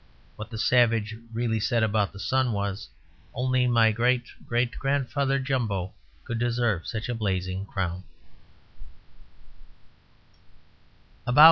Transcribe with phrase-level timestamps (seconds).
[0.35, 2.89] What the savage really said about the sun was,
[3.35, 5.93] "Only my great great grandfather Jumbo
[6.23, 8.03] could deserve such a blazing crown."